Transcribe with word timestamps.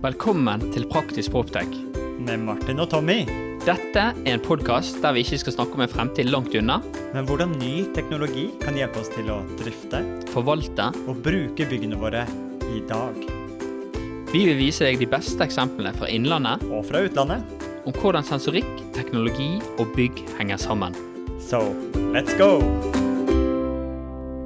Velkommen 0.00 0.62
til 0.72 0.86
Praktisk 0.88 1.32
Proptech. 1.34 1.68
Med 2.24 2.40
Martin 2.44 2.80
og 2.80 2.88
Tommy. 2.92 3.18
Dette 3.66 4.02
er 4.14 4.28
en 4.32 4.40
podkast 4.40 5.00
der 5.02 5.12
vi 5.12 5.20
ikke 5.24 5.38
skal 5.42 5.54
snakke 5.58 5.76
om 5.76 5.82
en 5.84 5.90
fremtid 5.92 6.30
langt 6.32 6.54
unna, 6.56 6.78
Men 7.12 7.26
hvordan 7.26 7.52
ny 7.60 7.84
teknologi 7.94 8.46
kan 8.62 8.76
hjelpe 8.78 9.00
oss 9.02 9.10
til 9.12 9.28
å 9.30 9.40
drifte 9.60 10.00
forvalte. 10.32 10.90
og 11.08 11.20
bruke 11.22 11.66
byggene 11.68 11.96
våre 12.00 12.24
i 12.76 12.80
dag. 12.88 13.14
Vi 14.32 14.44
vil 14.46 14.56
vise 14.56 14.84
deg 14.84 14.98
de 14.98 15.06
beste 15.06 15.42
eksemplene 15.44 15.92
fra 15.92 16.06
innlandet 16.08 16.62
Og 16.70 16.84
fra 16.86 17.00
utlandet. 17.04 17.42
om 17.84 17.92
hvordan 17.92 18.24
sensorikk, 18.24 18.92
teknologi 18.94 19.60
og 19.78 19.86
bygg 19.96 20.24
henger 20.38 20.56
sammen. 20.56 20.94
So, 21.40 21.74
let's 22.12 22.36
go! 22.38 22.60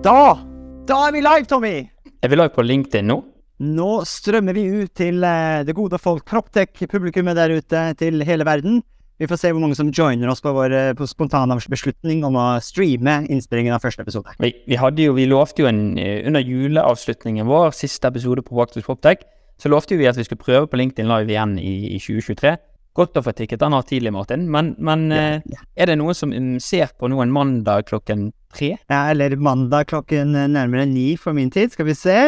Da! 0.03 0.39
Da 0.87 1.07
er 1.09 1.13
vi 1.13 1.21
live, 1.21 1.45
Tommy! 1.47 1.89
Er 2.23 2.29
vi 2.29 2.37
live 2.37 2.49
på 2.51 2.63
LinkedIn 2.63 3.07
nå? 3.07 3.34
Nå 3.63 3.91
strømmer 4.09 4.57
vi 4.57 4.65
ut 4.83 4.95
til 4.99 5.23
eh, 5.23 5.63
det 5.67 5.77
gode 5.79 5.99
folk, 6.03 6.25
Proptech-publikummet 6.27 7.39
der 7.39 7.55
ute, 7.55 7.87
til 8.01 8.25
hele 8.27 8.47
verden. 8.47 8.81
Vi 9.23 9.29
får 9.31 9.39
se 9.39 9.53
hvor 9.55 9.63
mange 9.63 9.77
som 9.79 9.93
joiner 9.95 10.27
oss 10.33 10.43
på 10.43 10.51
vår 10.57 10.75
eh, 10.75 10.95
på 10.99 11.07
spontane 11.07 11.55
beslutning 11.71 12.25
om 12.27 12.35
å 12.35 12.47
streame 12.59 13.21
innspillingen 13.31 13.77
av 13.77 13.85
første 13.85 14.03
episode. 14.03 14.35
Vi, 14.43 14.51
vi, 14.67 14.79
jo, 15.05 15.15
vi 15.15 15.29
lovte 15.31 15.63
jo 15.63 15.71
en, 15.71 15.95
eh, 16.03 16.27
under 16.27 16.43
juleavslutningen 16.43 17.47
vår, 17.47 17.71
siste 17.79 18.11
episode 18.11 18.43
på 18.43 18.59
Praktisk 18.59 18.91
Proptech, 18.91 19.23
så 19.63 19.71
lovte 19.71 20.01
vi 20.01 20.09
at 20.11 20.19
vi 20.19 20.27
skulle 20.27 20.43
prøve 20.43 20.67
på 20.67 20.81
LinkedIn 20.81 21.07
Live 21.07 21.31
igjen 21.31 21.55
i, 21.63 21.95
i 21.95 22.01
2023. 22.03 22.57
Godt 22.95 23.19
å 23.19 23.23
få 23.27 23.35
tikket 23.39 23.63
den 23.63 23.75
av 23.75 23.87
tidlig, 23.87 24.11
Martin. 24.15 24.49
Men, 24.51 24.75
men 24.83 25.07
Ja, 25.15 25.29
ja. 25.47 25.63
er 25.79 25.91
det 25.91 25.97
noen 25.99 26.15
som 26.15 26.35
mm, 26.35 26.59
ser 26.63 26.91
på 26.99 27.07
noen 27.11 27.31
mandag 27.35 27.87
klokken 27.87 28.33
tre? 28.55 28.75
Ja, 28.91 29.05
eller 29.15 29.35
mandag 29.39 29.93
klokken 29.95 30.35
nærmere 30.35 30.87
ni 30.91 31.13
for 31.19 31.35
min 31.35 31.55
tid. 31.55 31.75
Skal 31.75 31.87
vi 31.87 31.95
se. 31.99 32.19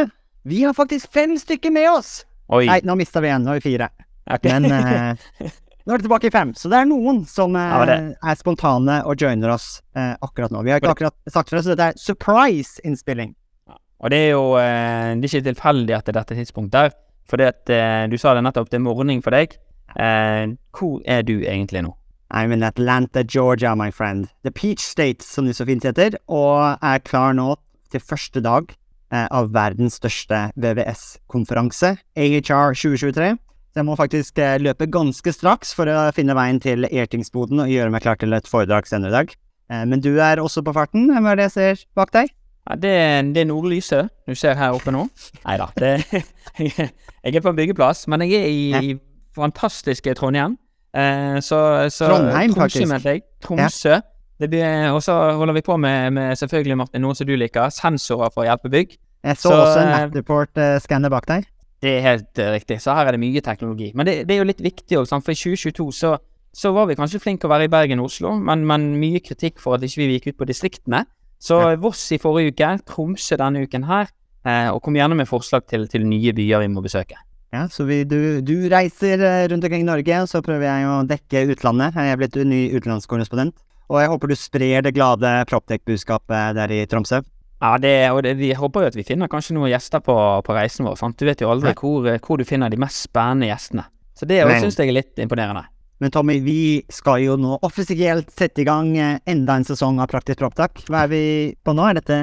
Vi 0.46 0.62
har 0.62 0.74
faktisk 0.74 1.12
fem 1.12 1.38
stykker 1.38 1.70
med 1.74 1.88
oss! 1.90 2.20
Oi. 2.54 2.68
Nei, 2.68 2.78
nå 2.86 2.94
mista 2.94 3.18
vi 3.18 3.32
en. 3.34 3.42
Nå 3.42 3.56
er 3.56 3.58
vi 3.58 3.72
fire. 3.72 3.88
Okay. 4.30 4.52
Men 4.52 4.70
eh, 4.70 5.48
nå 5.82 5.94
er 5.94 5.98
det 5.98 6.04
tilbake 6.06 6.28
i 6.28 6.30
fem. 6.30 6.52
Så 6.54 6.70
det 6.70 6.78
er 6.78 6.86
noen 6.86 7.24
som 7.26 7.56
eh, 7.58 7.72
Ja, 7.74 7.96
er 8.30 8.38
spontane 8.38 9.00
og 9.10 9.18
joiner 9.18 9.56
oss 9.56 9.80
eh, 9.98 10.12
akkurat 10.22 10.54
nå. 10.54 10.62
Vi 10.62 10.70
har 10.70 10.78
ikke 10.78 10.92
akkurat 10.94 11.34
sagt 11.34 11.50
fra, 11.50 11.64
så 11.64 11.74
dette 11.74 11.88
er 11.90 11.98
surprise-innspilling. 11.98 13.34
Og 13.74 14.14
det 14.14 14.22
er 14.28 14.32
jo 14.36 14.44
eh, 14.60 15.16
det 15.18 15.26
er 15.26 15.32
ikke 15.32 15.48
tilfeldig 15.48 15.98
at 15.98 16.06
det 16.06 16.14
er 16.14 16.20
dette 16.20 16.38
tidspunktet 16.38 16.78
der. 16.78 16.96
For 17.26 17.42
eh, 17.42 18.06
du 18.06 18.14
sa 18.22 18.38
det 18.38 18.46
nettopp, 18.46 18.70
det 18.70 18.78
er 18.78 18.86
morgen 18.86 19.26
for 19.26 19.34
deg. 19.34 19.58
Eh, 19.98 20.54
hvor 20.78 21.02
er 21.10 21.26
du 21.26 21.40
egentlig 21.40 21.88
nå? 21.88 21.96
I'm 22.30 22.54
in 22.54 22.62
Atlanta, 22.62 23.26
Georgia, 23.26 23.74
my 23.74 23.90
friend. 23.90 24.30
The 24.46 24.54
Peach 24.54 24.86
State, 24.86 25.26
som 25.26 25.50
det 25.50 25.58
så 25.58 25.66
fint 25.66 25.90
heter, 25.90 26.20
og 26.30 26.78
er 26.78 27.02
klar 27.02 27.34
nå 27.34 27.56
til 27.90 27.98
første 28.14 28.46
dag 28.46 28.70
av 29.12 29.50
verdens 29.54 29.96
største 30.00 30.48
VVS-konferanse, 30.56 31.92
AHR 32.18 32.74
2023. 32.74 33.32
Så 33.36 33.80
jeg 33.82 33.86
må 33.86 33.96
faktisk 33.98 34.38
eh, 34.40 34.56
løpe 34.62 34.86
ganske 34.88 35.32
straks 35.36 35.74
for 35.76 35.90
å 35.92 36.06
finne 36.16 36.34
veien 36.36 36.58
til 36.64 36.86
Ertingsboden 36.88 37.60
og 37.60 37.68
gjøre 37.70 37.92
meg 37.92 38.02
klar 38.06 38.16
til 38.20 38.32
et 38.32 38.48
foredrag 38.48 38.88
senere 38.88 39.12
i 39.12 39.16
dag. 39.18 39.34
Eh, 39.70 39.84
men 39.90 40.00
du 40.00 40.14
er 40.16 40.40
også 40.40 40.62
på 40.64 40.72
farten. 40.76 41.10
Hva 41.12 41.34
er 41.34 41.40
det 41.42 41.48
jeg 41.50 41.54
ser 41.56 41.84
bak 41.98 42.12
deg? 42.16 42.32
Ja, 42.66 42.74
det, 42.82 42.94
det 43.36 43.42
er 43.44 43.50
nordlyset 43.50 44.08
du 44.26 44.34
ser 44.34 44.56
her 44.58 44.74
oppe 44.74 44.90
nå. 44.94 45.04
Nei 45.44 45.58
da. 45.60 45.68
Jeg 46.56 47.34
er 47.36 47.42
på 47.42 47.50
en 47.52 47.58
byggeplass, 47.58 48.06
men 48.10 48.22
jeg 48.24 48.38
er 48.40 48.48
i, 48.48 48.64
Ja. 48.72 48.80
i 48.80 48.96
fantastiske 49.36 50.14
Trondheim. 50.18 50.56
Eh, 50.96 51.36
så, 51.44 51.58
så 51.92 52.08
Trondheim, 52.08 52.54
Tromsø, 52.56 52.86
faktisk. 52.94 53.26
Tromsø. 53.44 53.96
Blir, 54.00 54.04
og 54.40 55.02
så 55.02 55.14
holder 55.38 55.56
vi 55.56 55.64
på 55.64 55.76
med, 55.80 56.12
med 56.12 56.36
selvfølgelig, 56.36 56.76
Martin, 56.76 57.02
noe 57.02 57.16
som 57.16 57.28
du 57.28 57.34
liker, 57.36 57.70
sensorer 57.72 58.32
for 58.34 58.44
å 58.44 58.48
hjelpe 58.50 58.72
bygg. 58.72 58.96
Jeg 59.26 59.36
så, 59.40 59.48
Så, 59.48 59.54
også 59.54 59.80
en 59.80 59.88
eh, 59.88 59.94
Matterport-skanner 59.96 61.12
bak 61.12 61.26
deg. 61.30 61.46
Det 61.82 61.92
er 61.96 62.04
helt 62.04 62.40
eh, 62.40 62.52
riktig. 62.54 62.78
Så 62.82 62.94
her 62.94 63.08
er 63.08 63.16
det 63.16 63.22
mye 63.22 63.42
teknologi. 63.44 63.90
Men 63.94 64.08
det, 64.08 64.16
det 64.28 64.36
er 64.36 64.42
jo 64.42 64.48
litt 64.48 64.62
viktig 64.62 65.00
òg, 65.00 65.08
for 65.10 65.32
i 65.32 65.38
2022 65.38 65.88
så, 65.96 66.14
så 66.54 66.72
var 66.76 66.88
vi 66.90 66.96
kanskje 66.98 67.20
flinke 67.22 67.48
å 67.48 67.52
være 67.52 67.68
i 67.68 67.72
Bergen 67.72 68.02
og 68.02 68.10
Oslo, 68.10 68.36
men, 68.36 68.64
men 68.68 68.92
mye 69.00 69.22
kritikk 69.24 69.60
for 69.62 69.76
at 69.76 69.86
ikke 69.86 70.02
vi 70.04 70.18
gikk 70.18 70.30
ut 70.32 70.40
på 70.42 70.50
distriktene. 70.52 71.04
Så 71.42 71.58
Voss 71.82 72.06
i 72.16 72.20
forrige 72.20 72.54
uke, 72.54 72.70
Tromsø 72.88 73.36
denne 73.40 73.66
uken 73.66 73.84
her, 73.88 74.12
eh, 74.46 74.68
og 74.72 74.80
kom 74.84 74.96
gjerne 74.96 75.18
med 75.18 75.28
forslag 75.28 75.66
til, 75.68 75.88
til 75.90 76.06
nye 76.08 76.32
byer 76.36 76.64
vi 76.64 76.72
må 76.72 76.84
besøke. 76.84 77.18
Ja, 77.54 77.66
så 77.72 77.86
vi, 77.88 78.02
du, 78.08 78.40
du 78.44 78.54
reiser 78.72 79.20
eh, 79.22 79.44
rundt 79.50 79.64
omkring 79.64 79.84
i 79.84 79.88
Norge, 79.88 80.22
og 80.22 80.30
så 80.30 80.42
prøver 80.44 80.66
jeg 80.66 80.88
å 80.88 80.96
dekke 81.08 81.44
utlandet. 81.52 81.96
Jeg 81.96 82.14
er 82.14 82.20
blitt 82.20 82.40
ny 82.48 82.62
utenlandskorrespondent. 82.74 83.56
Og 83.86 84.00
jeg 84.02 84.10
håper 84.10 84.30
du 84.30 84.36
sprer 84.38 84.82
det 84.82 84.94
glade 84.96 85.30
Proptech-budskapet 85.50 86.56
der 86.58 86.74
i 86.74 86.82
Tromsø. 86.90 87.22
Ja, 87.62 87.76
det, 87.80 87.94
og 88.12 88.20
det, 88.26 88.34
vi 88.36 88.50
håper 88.52 88.84
jo 88.84 88.90
at 88.90 88.98
vi 88.98 89.04
finner 89.06 89.30
kanskje 89.32 89.54
noen 89.56 89.70
gjester 89.70 90.02
på, 90.04 90.16
på 90.44 90.56
reisen 90.56 90.84
vår. 90.84 90.98
Sant? 91.00 91.16
Du 91.16 91.24
vet 91.28 91.40
jo 91.40 91.48
aldri 91.52 91.72
hvor, 91.78 92.08
hvor 92.26 92.40
du 92.40 92.44
finner 92.44 92.72
de 92.72 92.80
mest 92.80 93.06
spennende 93.06 93.48
gjestene. 93.48 93.86
Så 94.16 94.28
det 94.28 94.42
syns 94.60 94.76
jeg 94.80 94.90
er 94.90 94.98
litt 94.98 95.22
imponerende. 95.22 95.64
Men 96.02 96.12
Tommy, 96.12 96.36
vi 96.44 96.84
skal 96.92 97.22
jo 97.24 97.38
nå 97.40 97.56
offisielt 97.64 98.28
sette 98.34 98.60
i 98.60 98.66
gang 98.68 98.90
eh, 99.00 99.16
enda 99.32 99.56
en 99.56 99.64
sesong 99.64 100.02
av 100.04 100.10
Praktisk 100.12 100.42
Proptak. 100.42 100.82
Hva 100.90 101.06
er 101.06 101.12
vi 101.12 101.22
på 101.64 101.72
nå? 101.72 101.86
Er 101.88 101.96
dette 101.96 102.18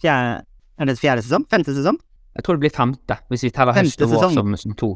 fjerde, 0.00 0.40
er 0.80 0.88
dette 0.88 1.02
fjerde 1.02 1.26
sesong? 1.26 1.44
Femte 1.52 1.74
sesong? 1.76 2.00
Jeg 2.38 2.46
tror 2.46 2.56
det 2.56 2.64
blir 2.64 2.72
femte, 2.72 3.18
hvis 3.28 3.44
vi 3.44 3.52
teller 3.52 3.76
høst 3.76 4.00
og 4.06 4.14
vår 4.14 4.30
som, 4.32 4.56
som 4.62 4.76
to. 4.78 4.94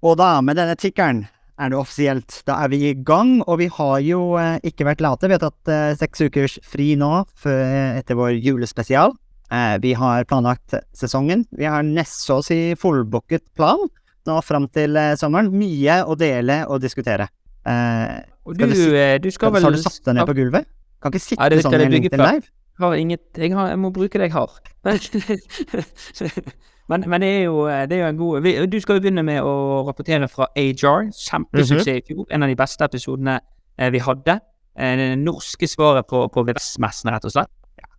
Og 0.00 0.14
da, 0.16 0.38
med 0.44 0.56
denne 0.56 0.76
tikkeren, 0.80 1.26
er 1.60 1.70
det 1.72 1.78
offisielt. 1.78 2.40
Da 2.48 2.56
er 2.64 2.70
vi 2.72 2.78
i 2.90 2.94
gang, 3.06 3.40
og 3.46 3.58
vi 3.60 3.66
har 3.76 3.98
jo 4.04 4.20
eh, 4.40 4.56
ikke 4.66 4.86
vært 4.88 5.02
late. 5.04 5.28
Vi 5.30 5.36
har 5.36 5.42
tatt 5.44 5.70
eh, 5.72 5.92
seks 6.00 6.24
ukers 6.26 6.58
fri 6.66 6.94
nå 6.98 7.10
for, 7.38 7.52
etter 8.00 8.16
vår 8.18 8.34
julespesial. 8.40 9.12
Eh, 9.52 9.76
vi 9.82 9.92
har 9.98 10.24
planlagt 10.30 10.74
sesongen. 10.96 11.44
Vi 11.58 11.66
har 11.68 11.82
nesten 11.86 12.24
så 12.26 12.38
å 12.40 12.44
si 12.46 12.60
fullbooket 12.80 13.44
plan 13.58 13.82
nå 14.28 14.36
fram 14.44 14.66
til 14.72 14.96
eh, 15.00 15.14
sommeren. 15.20 15.50
Mye 15.52 16.00
å 16.06 16.16
dele 16.20 16.62
og 16.70 16.80
diskutere. 16.84 17.28
Eh, 17.66 18.20
Og 18.48 18.54
Skal 18.56 18.70
du, 18.70 18.74
du 18.74 18.80
si- 18.80 18.96
eh, 18.96 19.18
du 19.20 19.30
skal 19.30 19.52
vel 19.52 19.62
har 19.68 19.74
du 19.76 19.82
satt 19.82 20.00
deg 20.06 20.16
ned 20.16 20.26
på 20.28 20.34
gulvet? 20.38 20.66
Kan 21.00 21.12
ikke 21.12 21.22
sitte 21.24 21.40
Ja, 21.42 21.48
det 21.52 21.62
sånn 21.64 21.74
i 21.80 21.84
en 21.86 22.20
live. 22.20 22.48
har 22.80 22.94
inget 22.96 23.36
Jeg, 23.36 23.52
har, 23.56 23.68
jeg 23.72 23.78
må 23.80 23.90
bruke 23.92 24.18
det 24.20 24.30
jeg 24.30 24.36
har. 24.36 24.50
men, 26.90 27.04
men 27.08 27.22
det 27.22 27.28
er 27.38 27.44
jo 27.46 27.64
det 27.88 27.96
er 27.96 28.02
jo 28.02 28.08
en 28.10 28.18
god 28.18 28.48
Du 28.72 28.76
skal 28.82 28.98
jo 28.98 29.04
begynne 29.06 29.22
med 29.24 29.40
å 29.46 29.52
rapportere 29.86 30.26
fra 30.30 30.48
AJAR. 30.58 31.08
Kjempesuksess 31.14 31.86
Mhm. 31.86 31.96
i 31.96 32.02
fjor. 32.10 32.26
En 32.34 32.42
av 32.42 32.50
de 32.50 32.56
beste 32.58 32.84
episodene 32.84 33.38
eh, 33.78 33.90
vi 33.94 34.02
hadde. 34.02 34.40
Eh, 34.76 34.96
det 34.96 35.08
norske 35.22 35.66
svaret 35.70 36.06
på, 36.10 36.26
på 36.32 36.44
VVS-messen, 36.46 37.10
rett 37.14 37.24
og 37.24 37.32
slett. 37.34 37.50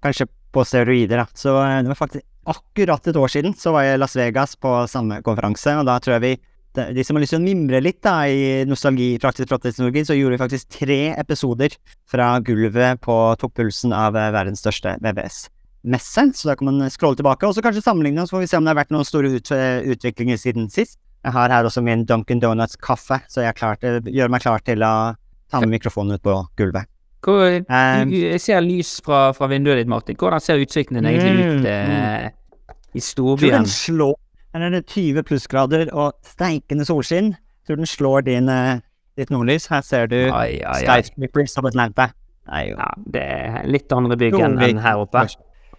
Kanskje 0.04 0.28
på 0.52 0.64
steroider, 0.68 1.18
da. 1.24 1.26
Så 1.34 1.56
eh, 1.64 1.82
det 1.82 1.88
var 1.94 2.00
faktisk 2.04 2.26
akkurat 2.52 3.08
et 3.08 3.16
år 3.22 3.30
siden 3.30 3.54
så 3.56 3.72
var 3.76 3.84
jeg 3.86 3.96
i 3.96 4.02
Las 4.02 4.16
Vegas 4.18 4.56
på 4.58 4.72
samme 4.90 5.22
konferanse, 5.22 5.76
og 5.78 5.86
da 5.86 6.00
tror 6.02 6.18
jeg 6.18 6.22
vi 6.26 6.32
de, 6.96 7.04
som 7.04 7.18
har 7.18 7.22
lyst 7.22 7.34
til 7.36 7.42
å 7.42 7.44
mimre 7.44 7.82
litt 7.84 8.00
da 8.02 8.14
i 8.32 8.64
nostalgi, 8.66 9.18
praktisk 9.20 9.50
praktisk-teknologi, 9.52 10.06
så 10.08 10.16
gjorde 10.16 10.38
vi 10.38 10.42
faktisk 10.42 10.70
tre 10.80 11.00
episoder 11.20 11.76
fra 12.10 12.40
gulvet 12.40 13.02
på 13.04 13.18
toppulsen 13.38 13.92
av 13.94 14.16
eh, 14.16 14.32
verdens 14.32 14.64
største 14.64 14.96
VVS-messe. 15.84 16.34
Så 16.34 16.48
da 16.48 16.56
kan 16.56 16.66
man 16.66 16.90
scrolle 16.90 17.16
tilbake, 17.16 17.48
og 17.48 17.56
så 17.56 17.62
kanskje 17.62 17.82
sammenligne, 17.82 18.26
så 18.28 18.36
får 18.36 18.40
vi 18.40 18.48
se 18.48 18.58
om 18.58 18.64
det 18.64 18.70
har 18.70 18.84
vært 18.84 18.92
noen 18.92 19.06
store 19.06 19.30
ut, 19.36 19.52
eh, 19.52 19.82
utviklinger 19.82 20.38
siden 20.38 20.70
sist. 20.70 21.00
Jeg 21.24 21.34
har 21.34 21.50
her 21.50 21.64
også 21.64 21.84
min 21.84 22.06
Duncan 22.06 22.40
Donuts-kaffe, 22.40 23.22
så 23.30 23.42
jeg 23.42 23.56
til, 23.56 24.02
gjør 24.12 24.30
meg 24.30 24.42
klar 24.42 24.60
til 24.66 24.82
å 24.82 25.16
ta 25.52 25.60
med 25.60 25.70
mikrofonen 25.70 26.16
ut 26.16 26.22
på 26.24 26.48
gulvet. 26.58 26.88
Hvor, 27.22 27.62
um, 27.70 28.10
jeg 28.10 28.42
ser 28.42 28.62
lys 28.62 29.00
fra, 29.06 29.32
fra 29.32 29.48
vinduet 29.48 29.78
ditt, 29.78 29.88
Martin. 29.88 30.16
Hvordan 30.16 30.42
ser 30.42 30.58
utsikten 30.58 30.98
din 30.98 31.06
egentlig 31.06 31.46
ut 31.46 31.62
Mm, 31.62 32.26
eh, 32.26 32.32
i 32.96 33.00
tror 33.00 33.38
den 33.38 33.66
slår 33.66 34.16
Her 34.54 34.62
er 34.62 34.70
det 34.70 34.88
20 34.88 35.24
plussgrader 35.24 35.94
og 35.94 36.14
steikende 36.24 36.84
solskinn. 36.84 37.36
Tror 37.68 37.78
den 37.78 37.86
slår 37.86 38.26
din, 38.26 38.50
eh, 38.50 38.80
ditt 39.16 39.30
nordlys. 39.30 39.68
Her 39.70 39.82
ser 39.82 40.08
du 40.08 40.30
skyscrapers 40.32 41.58
of 41.58 41.66
Atlanta. 41.66 42.12
Nei, 42.50 42.72
jo. 42.72 42.76
Ja, 42.76 42.90
det 43.14 43.22
er 43.22 43.68
litt 43.68 43.92
andre 43.92 44.18
bygg 44.18 44.34
enn 44.34 44.82
her 44.82 45.06
oppe. 45.06 45.30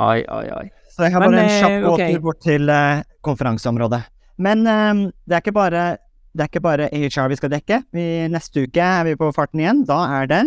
Ai, 0.01 0.23
ai, 0.29 0.47
ai. 0.49 0.71
Så 0.93 1.07
jeg 1.07 1.15
har 1.15 1.25
Men, 1.25 1.33
bare 1.33 1.43
en 1.43 1.51
eh, 1.51 1.61
kjapp 1.61 1.85
gåtur 1.85 1.95
okay. 1.95 2.19
bort 2.21 2.41
til 2.45 2.73
uh, 2.73 3.03
konferanseområdet. 3.25 4.01
Men 4.43 4.67
eh, 4.69 5.05
det 5.29 5.41
er 5.41 5.55
bare 5.57 5.85
det 6.33 6.47
er 6.47 6.49
ikke 6.49 6.65
bare 6.65 6.89
AHR 6.89 7.29
vi 7.29 7.37
skal 7.37 7.53
dekke. 7.53 7.83
Vi, 7.93 8.05
neste 8.33 8.65
uke 8.65 8.81
er 8.81 9.05
vi 9.05 9.19
på 9.21 9.29
farten 9.37 9.61
igjen. 9.61 9.83
Da 9.89 9.99
er 10.21 10.31
det 10.31 10.43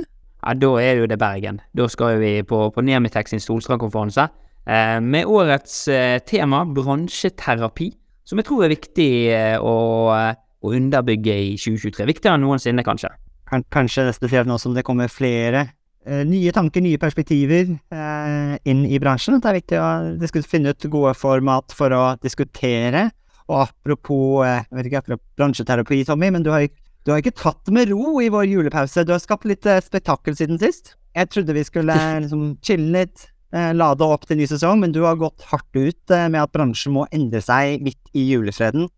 Ja, 0.45 0.53
da 0.53 0.71
er 0.81 1.01
jo 1.01 1.05
det 1.09 1.19
Bergen. 1.21 1.59
Da 1.77 1.87
skal 1.89 2.19
vi 2.21 2.31
på, 2.45 2.69
på 2.73 2.81
Nemitex 2.81 3.33
sin 3.33 3.41
Solstrand-konferanse 3.41 4.27
eh, 4.65 4.97
med 5.01 5.29
årets 5.29 5.87
uh, 5.89 6.17
tema 6.25 6.63
bransjeterapi, 6.65 7.91
som 8.25 8.41
jeg 8.41 8.49
tror 8.49 8.65
er 8.65 8.73
viktig 8.73 9.09
å, 9.61 9.75
å 10.09 10.73
underbygge 10.73 11.37
i 11.51 11.53
2023. 11.57 12.05
Viktigere 12.09 12.37
enn 12.37 12.45
noensinne, 12.45 12.85
kanskje. 12.85 13.13
kan, 13.49 13.65
kanskje 13.73 14.09
spesielt 14.13 14.49
nå 14.49 14.57
som 14.61 14.73
det 14.73 14.85
kommer 14.85 15.09
flere 15.09 15.67
nye 16.05 16.51
tanker, 16.53 16.83
nye 16.85 16.99
perspektiver 17.01 17.71
eh, 17.73 18.55
inn 18.69 18.83
i 18.85 18.99
bransjen. 19.01 19.39
Det 19.41 19.49
er 19.49 19.57
viktig 19.57 19.79
å 19.81 20.43
finne 20.45 20.73
ut 20.75 20.89
gode 20.93 21.15
format 21.17 21.73
for 21.73 21.93
å 21.95 22.03
diskutere. 22.21 23.07
Og 23.49 23.67
apropos, 23.67 24.43
eh, 24.45 24.63
jeg 24.65 24.77
vet 24.79 24.89
ikke, 24.89 25.01
apropos 25.03 25.25
bransjeterapi, 25.37 26.03
Tommy, 26.05 26.31
men 26.33 26.45
du 26.45 26.51
har, 26.53 26.67
du 27.05 27.13
har 27.13 27.21
ikke 27.21 27.37
tatt 27.37 27.73
med 27.73 27.91
ro 27.93 28.19
i 28.21 28.29
vår 28.33 28.47
julepause. 28.49 29.05
Du 29.05 29.13
har 29.13 29.21
skapt 29.21 29.45
litt 29.49 29.65
eh, 29.69 29.81
spetakkel 29.85 30.37
siden 30.37 30.61
sist. 30.61 30.95
Jeg 31.15 31.31
trodde 31.31 31.55
vi 31.55 31.63
skulle 31.63 31.95
eh, 31.95 32.19
liksom 32.25 32.55
chille 32.65 32.91
litt, 32.91 33.27
eh, 33.55 33.71
lade 33.75 34.07
opp 34.07 34.25
til 34.27 34.39
ny 34.39 34.47
sesong, 34.49 34.81
men 34.81 34.95
du 34.95 35.03
har 35.05 35.19
gått 35.19 35.45
hardt 35.51 35.77
ut 35.77 36.11
eh, 36.13 36.27
med 36.27 36.41
at 36.41 36.55
bransjen 36.55 36.95
må 36.95 37.05
endre 37.15 37.41
seg 37.43 37.85
midt 37.85 38.01
i 38.17 38.25
julefreden. 38.31 38.89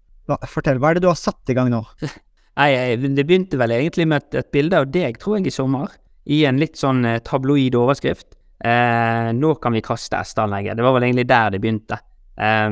Fortell, 0.49 0.79
hva 0.81 0.91
er 0.91 0.97
det 0.97 1.05
du 1.05 1.11
har 1.11 1.19
satt 1.19 1.51
i 1.51 1.55
gang 1.57 1.69
nå? 1.71 1.83
Nei, 2.57 2.71
det 2.97 3.27
begynte 3.27 3.59
vel 3.59 3.75
egentlig 3.75 4.07
med 4.09 4.23
et, 4.23 4.39
et 4.41 4.51
bilde 4.55 4.79
av 4.79 4.87
deg, 4.89 5.19
tror 5.21 5.37
jeg, 5.37 5.51
i 5.51 5.53
sommer. 5.53 5.91
I 6.33 6.43
en 6.49 6.59
litt 6.61 6.79
sånn 6.79 7.05
eh, 7.07 7.21
tabloid 7.25 7.75
overskrift. 7.79 8.35
Eh, 8.65 9.29
nå 9.37 9.53
kan 9.61 9.75
vi 9.75 9.83
kaste 9.85 10.19
SD-anlegget. 10.23 10.77
Det 10.77 10.85
var 10.85 10.97
vel 10.97 11.07
egentlig 11.07 11.27
der 11.29 11.53
det 11.53 11.61
begynte. 11.63 11.99
Eh, 12.37 12.69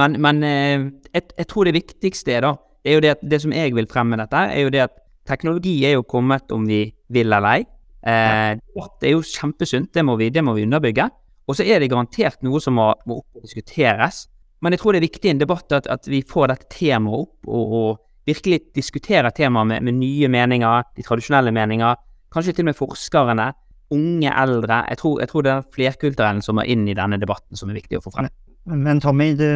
men 0.00 0.16
men 0.22 0.42
eh, 0.46 0.88
jeg, 1.12 1.30
jeg 1.36 1.50
tror 1.50 1.68
det 1.68 1.76
viktigste 1.76 2.36
er 2.36 2.46
da, 2.46 2.54
det 2.80 2.90
er 2.90 2.98
jo 2.98 3.04
det 3.04 3.14
at 3.16 3.24
det 3.32 3.40
som 3.42 3.54
jeg 3.54 3.74
vil 3.76 3.88
fremme 3.90 4.18
dette, 4.20 4.42
er 4.54 4.64
jo 4.64 4.72
det 4.72 4.84
at 4.86 4.96
teknologi 5.28 5.76
er 5.86 5.98
jo 5.98 6.06
kommet 6.08 6.50
om 6.54 6.66
vi 6.68 6.84
vil 7.12 7.28
eller 7.28 7.48
ei. 7.58 7.64
Eh, 8.00 8.56
debatt 8.56 9.04
er 9.04 9.14
jo 9.14 9.24
kjempesunt, 9.26 9.92
det 9.94 10.04
må 10.06 10.16
vi, 10.20 10.30
det 10.32 10.44
må 10.44 10.54
vi 10.56 10.64
underbygge. 10.66 11.08
Og 11.50 11.58
så 11.58 11.66
er 11.66 11.82
det 11.82 11.90
garantert 11.90 12.42
noe 12.46 12.60
som 12.62 12.76
må, 12.78 12.92
må 13.10 13.20
diskuteres. 13.42 14.24
Men 14.62 14.74
jeg 14.74 14.82
tror 14.82 14.94
det 14.94 15.00
er 15.00 15.08
viktig 15.08 15.28
i 15.28 15.32
en 15.34 15.40
debatt 15.40 15.72
at, 15.76 15.88
at 15.90 16.06
vi 16.08 16.22
får 16.26 16.52
dette 16.52 16.70
temaet 16.72 17.26
opp, 17.26 17.48
og, 17.48 17.74
og 17.80 18.28
virkelig 18.28 18.60
diskuterer 18.76 19.32
temaet 19.34 19.68
med, 19.72 19.86
med 19.88 19.98
nye 19.98 20.30
meninger, 20.32 20.88
de 20.96 21.04
tradisjonelle 21.04 21.52
meninger. 21.56 21.98
Kanskje 22.34 22.54
til 22.54 22.64
og 22.64 22.70
med 22.70 22.78
forskerne. 22.78 23.50
Unge, 23.90 24.30
eldre. 24.30 24.84
Jeg 24.92 25.00
tror, 25.00 25.18
jeg 25.20 25.30
tror 25.32 25.44
det 25.46 25.52
er 25.52 25.68
flerkulturellen 25.74 26.42
som 26.46 26.60
er 26.62 26.70
inn 26.70 26.86
i 26.88 26.94
denne 26.94 27.18
debatten 27.18 27.58
som 27.58 27.72
er 27.72 27.80
viktig 27.80 27.98
å 27.98 28.04
få 28.04 28.14
frem. 28.14 28.30
Men 28.70 29.00
Tommy, 29.02 29.32
du, 29.34 29.46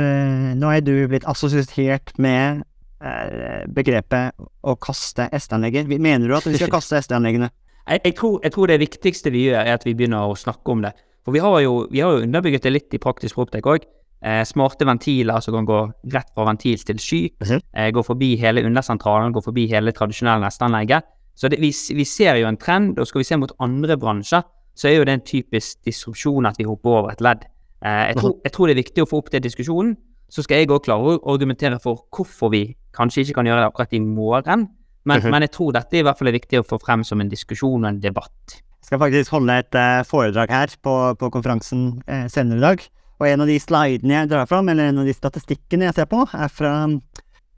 nå 0.59 0.71
er 0.75 0.83
du 0.83 0.95
blitt 1.11 1.27
assosiert 1.31 2.15
med 2.19 2.65
eh, 3.05 3.63
begrepet 3.71 4.35
å 4.65 4.75
kaste 4.81 5.29
SD-anlegget. 5.31 5.91
Mener 5.93 6.27
du 6.27 6.37
at 6.39 6.49
vi 6.49 6.57
skal 6.59 6.73
kaste 6.73 6.99
SD-anleggene? 7.05 7.53
Jeg, 7.85 8.01
jeg, 8.01 8.15
tror, 8.19 8.39
jeg 8.43 8.55
tror 8.55 8.71
det 8.73 8.81
viktigste 8.81 9.33
vi 9.35 9.47
gjør, 9.51 9.61
er 9.61 9.79
at 9.79 9.85
vi 9.87 9.95
begynner 9.95 10.31
å 10.31 10.39
snakke 10.39 10.73
om 10.73 10.83
det. 10.87 10.95
For 11.25 11.37
vi 11.37 11.43
har 11.45 11.59
jo, 11.65 11.85
vi 11.93 12.03
har 12.05 12.17
jo 12.17 12.25
underbygget 12.27 12.67
det 12.67 12.73
litt 12.73 12.97
i 12.97 13.01
praktisk 13.01 13.39
proptek 13.39 13.69
òg. 13.71 13.87
Eh, 14.25 14.41
smarte 14.49 14.87
ventiler 14.89 15.41
som 15.45 15.53
kan 15.59 15.69
gå 15.69 15.81
rett 16.15 16.31
fra 16.33 16.47
ventil 16.49 16.81
til 16.89 17.01
sky. 17.01 17.23
Eh, 17.45 17.91
gå 17.93 18.05
forbi 18.05 18.35
hele 18.41 18.65
undersentralen, 18.65 19.35
gå 19.37 19.45
forbi 19.45 19.69
hele 19.71 19.93
tradisjonelle 19.93 20.47
nestanlegget. 20.47 21.05
Så 21.35 21.49
det, 21.51 21.59
vi, 21.61 21.73
vi 21.95 22.05
ser 22.07 22.37
jo 22.39 22.47
en 22.47 22.57
trend, 22.61 22.99
og 22.99 23.07
skal 23.11 23.21
vi 23.21 23.25
se 23.29 23.37
mot 23.41 23.53
andre 23.65 23.97
bransjer, 23.99 24.45
så 24.75 24.89
er 24.91 24.97
jo 24.99 25.05
det 25.07 25.15
en 25.15 25.25
typisk 25.27 25.85
disrupsjon 25.87 26.47
at 26.47 26.57
vi 26.59 26.67
hopper 26.67 26.91
over 27.01 27.11
et 27.13 27.21
ledd. 27.23 27.45
Eh, 27.85 28.07
jeg, 28.11 28.17
tror, 28.21 28.37
jeg 28.45 28.53
tror 28.55 28.67
det 28.67 28.75
er 28.75 28.83
viktig 28.83 29.03
å 29.05 29.09
få 29.11 29.21
opp 29.23 29.31
den 29.35 29.43
diskusjonen. 29.45 29.97
Så 30.31 30.43
skal 30.43 30.63
jeg 30.63 30.71
òg 30.73 30.83
klare 30.87 31.15
å 31.15 31.21
argumentere 31.35 31.79
for 31.83 32.07
hvorfor 32.15 32.51
vi 32.55 32.65
kanskje 32.97 33.23
ikke 33.23 33.37
kan 33.41 33.47
gjøre 33.51 33.61
det 33.63 33.69
akkurat 33.71 33.93
i 33.95 34.01
morgen. 34.01 34.69
Men, 35.05 35.21
Mhm. 35.21 35.31
men 35.31 35.43
jeg 35.43 35.51
tror 35.53 35.73
dette 35.73 35.99
i 35.99 36.03
hvert 36.03 36.19
fall 36.19 36.29
er 36.29 36.39
viktig 36.39 36.59
å 36.63 36.65
få 36.67 36.79
frem 36.81 37.05
som 37.05 37.21
en 37.21 37.29
diskusjon 37.29 37.85
og 37.85 37.89
en 37.91 38.01
debatt. 38.01 38.61
Jeg 38.81 38.89
skal 38.89 38.99
faktisk 38.99 39.31
holde 39.31 39.59
et 39.59 39.75
uh, 39.75 40.03
foredrag 40.05 40.51
her 40.51 40.67
på, 40.83 40.95
på 41.19 41.31
konferansen 41.31 42.03
uh, 42.09 42.27
senere 42.29 42.57
i 42.57 42.61
dag. 42.61 42.81
Og 43.21 43.29
en 43.29 43.41
av 43.45 43.47
de 43.47 43.59
slidene 43.61 44.17
jeg 44.17 44.29
drar 44.33 44.47
fram, 44.47 44.69
eller 44.69 44.89
en 44.91 44.99
av 44.99 45.07
de 45.07 45.13
statistikkene 45.15 45.87
jeg 45.87 45.95
ser 45.95 46.09
på, 46.11 46.25
er 46.35 46.49
fra 46.49 46.73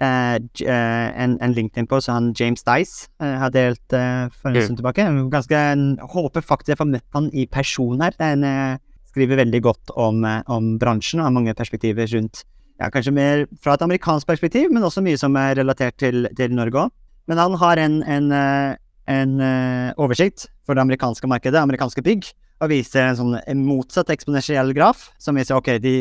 eh, 0.00 0.34
eh, 0.37 1.22
en, 1.25 1.38
en 1.40 1.54
LinkedIn-post 1.56 2.08
han 2.12 2.32
James 2.38 2.62
Dice 2.66 3.08
eh, 3.20 3.37
har 3.40 3.50
delt 3.54 3.93
eh, 3.96 4.26
for 4.32 4.50
en 4.50 4.56
Mm. 4.56 4.62
stund 4.64 4.78
tilbake. 4.81 5.06
Ganske, 5.31 5.56
en- 5.72 5.98
håper 6.00 6.40
faktisk 6.44 6.69
jeg 6.75 6.78
får 6.78 6.90
møtt 6.93 7.08
han 7.14 7.31
i 7.32 7.46
person 7.46 8.00
her. 8.00 8.12
Er 8.20 8.43
eh, 8.44 8.78
skriver 9.12 9.37
veldig 9.44 9.62
godt 9.62 9.90
om, 9.96 10.25
om 10.46 10.78
bransjen 10.78 11.20
og 11.20 11.25
har 11.31 11.32
mange 11.32 11.54
perspektiver 11.56 12.06
rundt 12.12 12.44
ja, 12.78 12.90
Kanskje 12.93 13.12
mer 13.16 13.46
fra 13.64 13.72
et 13.75 13.82
amerikansk 13.82 14.26
perspektiv, 14.28 14.69
men 14.70 14.82
også 14.84 15.00
mye 15.02 15.16
som 15.16 15.34
er 15.40 15.54
relatert 15.56 15.96
til, 15.96 16.26
til 16.37 16.52
Norge 16.52 16.76
òg. 16.76 16.90
Men 17.26 17.38
han 17.40 17.54
har 17.56 17.78
en, 17.81 18.02
en, 18.04 18.28
en 19.08 19.32
oversikt 19.96 20.44
for 20.66 20.75
det 20.76 20.82
amerikanske 20.84 21.26
markedet, 21.31 21.56
amerikanske 21.62 22.02
bygg, 22.04 22.28
og 22.60 22.70
viser 22.72 23.08
en 23.10 23.16
sånn 23.16 23.34
motsatt 23.64 24.08
eksponentiell 24.12 24.70
graf, 24.76 25.10
som 25.19 25.37
viser 25.37 25.56
ok, 25.56 25.75
de 25.81 25.94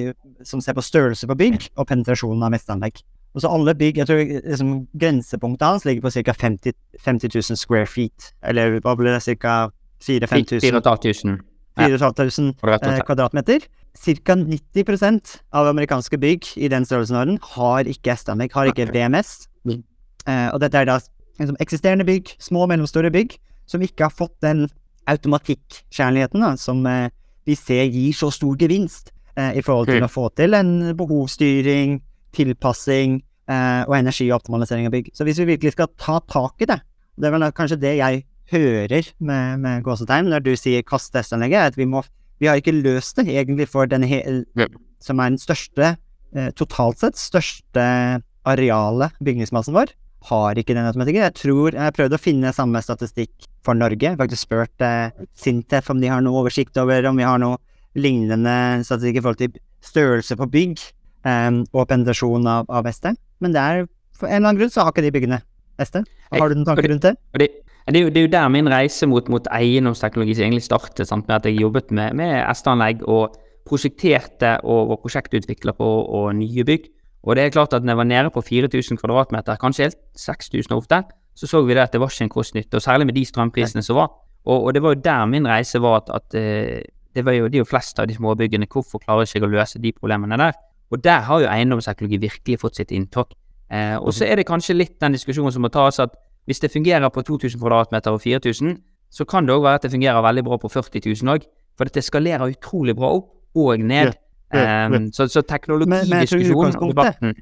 som 0.44 0.62
ser 0.63 0.75
på 0.77 0.83
størrelse 0.83 1.27
på 1.27 1.36
bygg 1.39 1.69
og 1.75 1.88
penetrasjonen 1.89 2.44
av 2.44 2.51
mestanlegg. 2.53 3.00
Og 3.36 3.44
så 3.44 3.52
alle 3.52 3.76
bygg, 3.76 3.98
jeg 4.00 4.08
tror 4.08 4.22
liksom, 4.24 4.76
Grensepunktet 4.96 5.68
hans 5.68 5.86
ligger 5.86 6.06
på 6.06 6.12
ca. 6.16 6.36
50, 6.46 6.76
50 7.04 7.34
000 7.36 7.60
square 7.60 7.88
feet, 7.88 8.32
eller 8.44 8.80
hva 8.80 8.96
blir 8.96 9.12
det, 9.12 9.38
ca. 9.42 9.66
4000-5000 10.06 10.64
4500 10.64 11.44
Ja. 11.76 11.90
4500 11.92 12.94
eh, 12.94 13.02
kvadratmeter. 13.04 13.66
Ca. 13.96 14.36
90% 14.36 15.34
av 15.52 15.68
amerikanske 15.68 16.18
bygg 16.18 16.48
i 16.56 16.70
den 16.72 16.86
størrelsesorden 16.88 17.40
har 17.56 17.84
ikke 17.92 18.16
S-anlegg, 18.16 18.56
har 18.56 18.72
ikke 18.72 18.88
VMS. 18.94 19.50
Okay. 19.66 19.84
Eh, 20.28 20.48
og 20.54 20.62
dette 20.64 20.80
er 20.80 20.88
da 20.88 21.00
liksom, 21.40 21.58
eksisterende 21.60 22.08
bygg, 22.08 22.31
små 22.40 22.64
og 22.64 22.72
mellomstore 22.72 23.12
bygg, 23.12 23.36
som 23.68 23.84
ikke 23.84 24.08
har 24.08 24.16
fått 24.16 24.36
den 24.46 24.70
automatikk-kjærligheten 25.12 26.44
da, 26.44 26.56
som 26.60 26.86
eh, 26.88 27.12
vi 27.46 27.56
ser 27.60 27.86
gir 27.86 28.16
så 28.16 28.31
stor 28.34 28.56
gevinst 28.60 29.12
eh, 29.38 29.58
i 29.60 29.64
forhold 29.66 29.92
til 29.92 30.00
okay. 30.00 30.08
å 30.08 30.12
få 30.16 30.30
til 30.38 30.58
en 30.58 30.72
behovsstyring, 30.98 32.00
tilpassing 32.36 33.20
eh, 33.50 33.82
og 33.88 33.96
energioptimalisering 33.98 34.90
av 34.90 34.96
bygg. 34.96 35.12
Så 35.16 35.28
hvis 35.28 35.40
vi 35.42 35.50
virkelig 35.54 35.76
skal 35.76 35.92
ta 36.02 36.20
tak 36.32 36.62
i 36.62 36.70
det, 36.70 36.80
det 37.16 37.30
er 37.30 37.36
vel 37.36 37.48
kanskje 37.56 37.80
det 37.82 37.96
jeg 37.98 38.26
hører 38.52 39.10
med, 39.26 39.64
med 39.64 39.86
gåsetegn 39.86 40.30
når 40.30 40.44
du 40.46 40.54
sier 40.60 40.86
kast 40.86 41.14
testanlegget, 41.16 41.58
er 41.58 41.74
at 41.74 41.80
vi 41.80 41.88
må 41.90 42.04
vi 42.42 42.50
har 42.50 42.60
ikke 42.60 42.76
løst 42.76 43.20
det 43.20 43.30
egentlig 43.32 43.68
for 43.72 43.88
den 43.88 44.04
som 45.04 45.22
er 45.22 45.32
den 45.32 45.40
største, 45.40 45.96
eh, 46.36 46.50
totalt 46.58 47.00
sett, 47.00 47.20
største 47.20 47.86
arealet 48.46 49.16
bygningsmassen 49.24 49.76
vår, 49.76 49.94
har 50.26 50.58
ikke 50.58 50.74
den 50.74 50.88
automatikken. 50.90 51.22
Jeg 51.22 51.38
tror, 51.38 51.72
jeg 51.72 51.81
har 51.81 51.96
prøvd 51.96 52.18
å 52.18 52.22
finne 52.22 52.54
samme 52.54 52.81
statistikk 52.81 53.48
for 53.66 53.78
Norge, 53.78 54.16
faktisk 54.20 54.48
spurt 54.48 54.84
eh, 54.84 55.14
Sintef 55.38 55.90
om 55.94 56.02
de 56.02 56.12
har 56.12 56.24
noe 56.26 56.42
oversikt 56.42 56.78
over 56.81 57.08
om 57.08 57.22
vi 57.22 57.28
har 57.28 57.40
noe 57.42 57.62
lignende 57.96 58.84
statistikk 58.84 59.22
i 59.22 59.24
forhold 59.24 59.42
til 59.44 59.60
størrelse 59.86 60.36
på 60.36 60.50
bygg 60.52 60.81
eh, 61.25 61.51
og 61.74 61.88
penetrasjon 61.89 62.48
av, 62.50 62.69
av 62.69 62.89
ST, 62.92 63.13
men 63.44 63.56
det 63.56 63.62
er, 63.62 63.86
for 64.16 64.30
en 64.30 64.39
eller 64.39 64.51
annen 64.51 64.63
grunn 64.63 64.74
så 64.74 64.86
har 64.86 64.94
ikke 64.94 65.06
de 65.06 65.13
byggene 65.16 65.42
ST. 65.81 66.01
Har 66.36 66.51
du 66.51 66.57
noen 66.57 66.68
tanker 66.68 66.89
rundt 66.92 67.07
det? 67.07 67.16
Det, 67.36 67.50
det, 67.89 67.98
er 68.00 68.06
jo, 68.06 68.12
det 68.13 68.22
er 68.22 68.27
jo 68.27 68.33
der 68.38 68.51
min 68.54 68.69
reise 68.72 69.10
mot, 69.10 69.27
mot 69.31 69.50
eiendomsteknologi 69.54 70.38
egentlig 70.39 70.66
startet, 70.66 71.07
sant, 71.10 71.27
med 71.27 71.39
at 71.39 71.50
jeg 71.50 71.60
jobbet 71.60 71.92
med, 71.95 72.16
med 72.19 72.38
SD-anlegg 72.54 73.04
og 73.04 73.36
prosjekterte 73.66 74.60
og 74.63 74.92
var 74.92 75.01
prosjektutvikler 75.01 75.75
på 75.77 75.89
og 76.19 76.30
nye 76.38 76.66
bygg. 76.68 76.89
Og 77.25 77.38
det 77.38 77.44
er 77.48 77.54
klart 77.54 77.74
at 77.74 77.83
når 77.83 77.95
jeg 77.95 77.98
var 77.98 78.10
nede 78.10 78.31
på 78.33 78.42
4000 78.45 79.00
kvadratmeter, 79.01 79.57
kanskje 79.62 79.88
helt 79.89 80.01
6000 80.21 80.75
ofte, 80.75 81.01
så 81.36 81.48
så 81.50 81.62
vi 81.66 81.74
det 81.74 81.81
at 81.81 81.94
det 81.94 82.00
var 82.00 82.13
ikke 82.13 82.28
en 82.28 82.30
kost-nytte, 82.30 82.78
og 82.78 82.81
særlig 82.81 83.07
med 83.10 83.16
de 83.18 83.25
strømprisene 83.25 83.83
som 83.83 83.98
var. 83.98 84.13
Og, 84.45 84.63
og 84.63 84.74
det 84.74 84.83
var 84.83 84.94
jo 84.94 85.01
der 85.01 85.25
min 85.25 85.48
reise 85.48 85.81
var 85.81 86.04
at, 86.04 86.12
at 86.13 86.38
eh, 86.38 86.81
det 87.16 87.25
var 87.25 87.33
jo 87.33 87.48
de 87.48 87.57
jo 87.57 87.66
fleste 87.66 88.01
av 88.01 88.07
de 88.07 88.16
småbyggene, 88.16 88.68
hvorfor 88.71 89.01
klarer 89.01 89.25
jeg 89.25 89.42
ikke 89.42 89.50
å 89.50 89.56
løse 89.56 89.81
de 89.81 89.92
problemene 89.92 90.38
der? 90.38 90.54
Og 90.92 91.04
der 91.04 91.24
har 91.26 91.42
jo 91.42 91.50
eiendomsteknologi 91.50 92.20
virkelig 92.22 92.60
fått 92.62 92.82
sitt 92.82 92.92
inntog. 92.92 93.34
Eh, 93.72 93.96
og 93.98 94.14
så 94.14 94.26
er 94.26 94.36
det 94.40 94.46
kanskje 94.48 94.78
litt 94.78 95.00
den 95.02 95.18
diskusjonen 95.18 95.54
som 95.54 95.66
må 95.66 95.71
tas 95.74 96.00
at 96.00 96.14
hvis 96.45 96.62
det 96.62 96.71
fungerer 96.71 97.09
på 97.09 97.24
2000 97.26 97.59
kvadratmeter 97.59 98.14
og 98.14 98.21
4000, 98.21 98.78
så 99.12 99.26
kan 99.26 99.48
det 99.48 99.56
òg 99.56 99.64
være 99.66 99.80
at 99.81 99.88
det 99.88 99.92
fungerer 99.92 100.21
veldig 100.21 100.44
bra 100.45 100.59
på 100.62 100.69
40 100.69 101.02
000 101.24 101.33
òg. 101.33 101.48
For 101.78 101.90
det 101.90 102.04
skalerer 102.06 102.54
utrolig 102.54 102.95
bra 102.95 103.16
opp 103.18 103.33
og 103.56 103.80
ned. 103.80 104.14
Ja, 104.54 104.59
ja, 104.59 104.64
ja. 104.83 104.88
Um, 104.88 105.12
så, 105.14 105.28
så 105.28 105.42
teknologidiskusjonen 105.42 106.78
og 106.78 106.94
debatten 106.94 107.33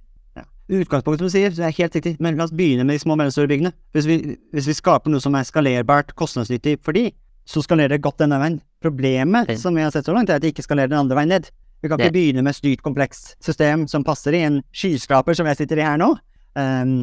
Utgangspunktet 0.72 1.20
som 1.20 1.28
du 1.28 1.34
sier, 1.34 1.52
så 1.52 1.66
er 1.68 1.76
helt 1.76 1.96
riktig, 1.98 2.14
men 2.24 2.38
la 2.40 2.46
oss 2.48 2.54
begynne 2.56 2.86
med 2.88 2.96
de 2.96 3.02
små 3.04 3.18
og 3.18 3.20
mellomstore 3.20 3.50
byggene. 3.52 3.74
Hvis 3.92 4.06
vi, 4.08 4.16
hvis 4.56 4.70
vi 4.70 4.76
skaper 4.78 5.12
noe 5.12 5.20
som 5.22 5.36
er 5.36 5.44
skalerbart, 5.44 6.14
kostnadsnyttig 6.16 6.78
for 6.86 6.96
de, 6.96 7.10
så 7.44 7.62
skalerer 7.66 7.98
det 7.98 8.04
godt 8.06 8.24
denne 8.24 8.40
veien. 8.40 8.62
Problemet 8.82 9.52
som 9.60 9.76
vi 9.76 9.84
har 9.84 9.92
sett 9.92 10.08
så 10.08 10.16
langt, 10.16 10.32
er 10.32 10.40
at 10.40 10.46
det 10.46 10.54
ikke 10.54 10.64
skalerer 10.64 10.94
den 10.94 11.02
andre 11.02 11.18
veien 11.20 11.34
ned. 11.36 11.50
Vi 11.84 11.90
kan 11.92 12.00
ikke 12.00 12.16
begynne 12.16 12.44
med 12.46 12.56
styrt, 12.56 12.82
komplekst 12.84 13.34
system 13.44 13.84
som 13.92 14.06
passer 14.08 14.38
i 14.38 14.46
en 14.48 14.62
skyskraper 14.72 15.36
som 15.36 15.50
jeg 15.50 15.60
sitter 15.60 15.82
i 15.82 15.88
her 15.88 15.98
nå, 16.00 16.14
um, 16.56 16.94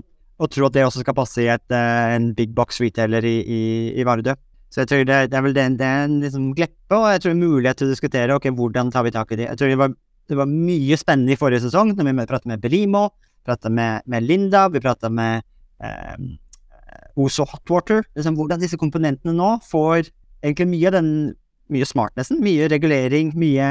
og 0.41 0.49
tro 0.49 0.71
at 0.71 0.77
det 0.77 0.87
også 0.87 1.03
skal 1.05 1.17
passe 1.19 1.43
i 1.43 1.51
et, 1.53 1.67
uh, 1.69 2.15
en 2.17 2.31
big 2.37 2.55
box 2.57 2.81
retailer 2.81 3.27
i, 3.29 3.37
i, 3.45 3.61
i 4.01 4.07
Vardø. 4.09 4.33
Så 4.73 4.83
jeg 4.83 4.89
tror 4.89 5.05
det, 5.05 5.19
det 5.33 5.37
er 5.37 5.45
vel 5.45 5.57
det, 5.57 5.67
det 5.83 5.87
er 5.87 6.07
en 6.07 6.21
liksom 6.23 6.53
gleppe, 6.57 6.97
og 6.97 7.11
jeg 7.13 7.25
tror 7.27 7.37
mulighet 7.37 7.81
til 7.81 7.91
å 7.91 7.93
diskutere 7.93 8.39
ok, 8.39 8.49
hvordan 8.57 8.93
tar 8.95 9.05
vi 9.05 9.13
tak 9.13 9.35
i 9.35 9.41
det. 9.43 9.51
Jeg 9.51 9.61
tror 9.61 9.73
det 9.73 9.81
var, 9.83 9.97
det 10.31 10.39
var 10.39 10.53
mye 10.53 10.99
spennende 11.01 11.35
i 11.35 11.41
forrige 11.41 11.65
sesong, 11.67 11.93
når 11.99 12.09
vi 12.09 12.29
pratet 12.31 12.49
med 12.49 12.63
Belimo, 12.63 13.09
pratet 13.45 13.75
med, 13.75 14.07
med 14.09 14.25
Linda, 14.25 14.69
vi 14.73 14.81
pratet 14.81 15.13
med 15.13 15.43
eh, 15.83 16.17
Oso 17.21 17.45
Hotwater. 17.51 18.07
Liksom, 18.15 18.39
hvordan 18.39 18.63
disse 18.63 18.79
komponentene 18.81 19.35
nå 19.37 19.57
får 19.67 20.07
egentlig 20.41 20.71
mye 20.71 20.89
av 20.89 20.97
den 21.01 21.13
mye 21.71 21.87
smartnessen, 21.87 22.41
mye 22.43 22.69
regulering, 22.71 23.35
mye 23.39 23.67